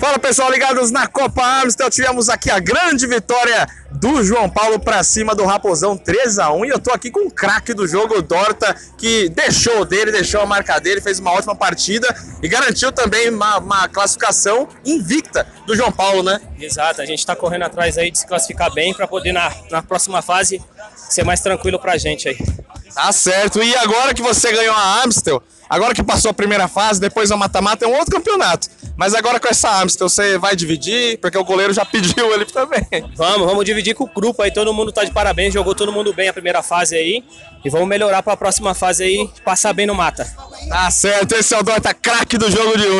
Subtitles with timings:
[0.00, 5.02] Fala pessoal, ligados na Copa Amstel, tivemos aqui a grande vitória do João Paulo para
[5.02, 8.18] cima do Raposão 3 a 1 e eu tô aqui com o craque do jogo,
[8.18, 12.06] o Dorta, que deixou dele, deixou a marca dele, fez uma ótima partida
[12.42, 16.40] e garantiu também uma, uma classificação invicta do João Paulo, né?
[16.60, 19.82] Exato, a gente está correndo atrás aí de se classificar bem para poder na, na
[19.82, 20.60] próxima fase
[20.96, 22.36] ser mais tranquilo pra gente aí.
[22.94, 23.62] Tá certo.
[23.62, 27.36] E agora que você ganhou a Amstel, agora que passou a primeira fase, depois a
[27.36, 28.68] mata-mata, é um outro campeonato.
[28.96, 31.18] Mas agora com essa Amstel, você vai dividir?
[31.18, 32.86] Porque o goleiro já pediu ele também.
[33.16, 36.12] Vamos, vamos dividir com o grupo aí, todo mundo tá de parabéns, jogou todo mundo
[36.12, 37.24] bem a primeira fase aí.
[37.64, 40.24] E vamos melhorar para a próxima fase aí, passar bem no mata.
[40.68, 42.92] Tá certo, esse é o Dorta, craque do jogo de hoje.